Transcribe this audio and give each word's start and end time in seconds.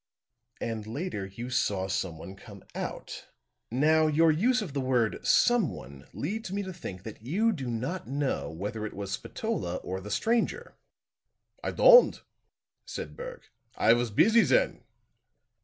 "And 0.59 0.87
later 0.87 1.27
you 1.27 1.51
saw 1.51 1.87
someone 1.87 2.35
come 2.35 2.63
out. 2.73 3.27
Now, 3.69 4.07
your 4.07 4.31
use 4.31 4.59
of 4.63 4.73
the 4.73 4.81
word 4.81 5.19
'someone' 5.23 6.07
leads 6.11 6.51
me 6.51 6.63
to 6.63 6.73
think 6.73 7.03
that 7.03 7.21
you 7.21 7.51
do 7.51 7.69
not 7.69 8.07
know 8.07 8.49
whether 8.49 8.83
it 8.83 8.95
was 8.95 9.11
Spatola 9.11 9.75
or 9.75 10.01
the 10.01 10.09
stranger." 10.09 10.73
"I 11.63 11.69
don'd," 11.69 12.21
said 12.83 13.15
Berg. 13.15 13.43
"I 13.77 13.93
was 13.93 14.09
busy 14.09 14.41
then. 14.41 14.81